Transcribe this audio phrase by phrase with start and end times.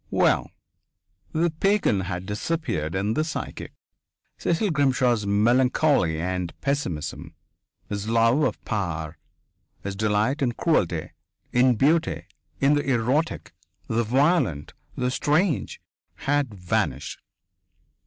[0.09, 0.49] Well....
[1.31, 3.73] The pagan had disappeared in the psychic!
[4.39, 7.35] Cecil Grimshaw's melancholy and pessimism,
[7.87, 9.19] his love of power,
[9.83, 11.11] his delight in cruelty,
[11.53, 12.25] in beauty,
[12.59, 13.53] in the erotic,
[13.87, 15.79] the violent, the strange,
[16.15, 17.19] had vanished!